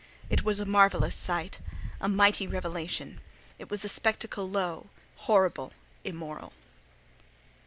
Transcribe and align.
It 0.31 0.43
was 0.43 0.59
a 0.59 0.65
marvellous 0.65 1.15
sight: 1.15 1.59
a 1.99 2.09
mighty 2.09 2.47
revelation. 2.47 3.21
It 3.59 3.69
was 3.69 3.85
a 3.85 3.87
spectacle 3.87 4.49
low, 4.49 4.87
horrible, 5.17 5.73
immoral. 6.03 6.53